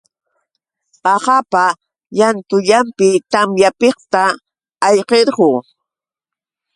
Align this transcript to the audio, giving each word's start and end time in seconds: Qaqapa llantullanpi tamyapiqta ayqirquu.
Qaqapa 1.03 1.65
llantullanpi 2.15 3.09
tamyapiqta 3.31 4.21
ayqirquu. 4.87 5.49